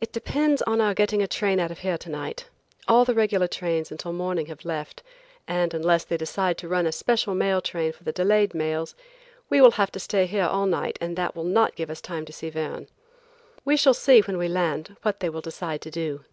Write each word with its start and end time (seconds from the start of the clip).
"It 0.00 0.10
depends 0.10 0.60
on 0.62 0.80
our 0.80 0.92
getting 0.92 1.22
a 1.22 1.28
train 1.28 1.60
out 1.60 1.70
of 1.70 1.78
here 1.86 1.96
to 1.96 2.10
night. 2.10 2.48
All 2.88 3.04
the 3.04 3.14
regular 3.14 3.46
trains 3.46 3.92
until 3.92 4.12
morning 4.12 4.46
have 4.46 4.64
left, 4.64 5.04
and 5.46 5.72
unless 5.72 6.02
they 6.02 6.16
decide 6.16 6.58
to 6.58 6.68
run 6.68 6.84
a 6.84 6.90
special 6.90 7.32
mail 7.32 7.60
train 7.60 7.92
for 7.92 8.02
the 8.02 8.10
delayed 8.10 8.54
mails, 8.56 8.96
we 9.48 9.60
will 9.60 9.70
have 9.78 9.92
to 9.92 10.00
stay 10.00 10.26
here 10.26 10.46
all 10.48 10.66
night 10.66 10.98
and 11.00 11.14
that 11.14 11.36
will 11.36 11.44
not 11.44 11.76
give 11.76 11.90
us 11.90 12.00
time 12.00 12.24
to 12.24 12.32
see 12.32 12.50
Verne. 12.50 12.88
We 13.64 13.76
shall 13.76 13.94
see 13.94 14.18
when 14.22 14.36
we 14.36 14.48
land 14.48 14.96
what 15.02 15.20
they 15.20 15.28
will 15.28 15.40
decide 15.40 15.80
to 15.82 15.92
do." 15.92 16.24